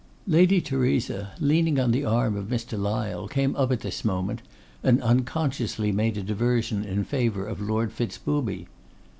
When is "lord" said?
7.61-7.91